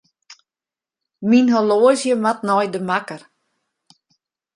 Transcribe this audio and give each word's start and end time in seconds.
Myn 1.29 1.51
horloazje 1.55 2.15
moat 2.23 2.39
nei 2.47 2.67
de 2.73 2.79
makker. 2.89 3.21